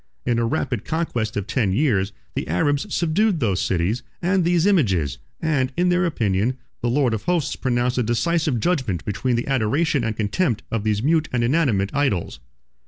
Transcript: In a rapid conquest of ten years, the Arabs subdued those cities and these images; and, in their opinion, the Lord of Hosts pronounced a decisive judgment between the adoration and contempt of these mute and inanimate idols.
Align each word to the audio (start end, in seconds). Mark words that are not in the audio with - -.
In 0.25 0.39
a 0.39 0.45
rapid 0.45 0.83
conquest 0.83 1.37
of 1.37 1.45
ten 1.45 1.73
years, 1.73 2.11
the 2.33 2.47
Arabs 2.47 2.91
subdued 2.91 3.39
those 3.39 3.61
cities 3.61 4.01
and 4.19 4.43
these 4.43 4.65
images; 4.65 5.19
and, 5.39 5.71
in 5.77 5.89
their 5.89 6.07
opinion, 6.07 6.57
the 6.81 6.89
Lord 6.89 7.13
of 7.13 7.25
Hosts 7.25 7.55
pronounced 7.55 7.99
a 7.99 8.01
decisive 8.01 8.59
judgment 8.59 9.05
between 9.05 9.35
the 9.35 9.45
adoration 9.47 10.03
and 10.03 10.17
contempt 10.17 10.63
of 10.71 10.83
these 10.83 11.03
mute 11.03 11.29
and 11.31 11.43
inanimate 11.43 11.91
idols. 11.93 12.39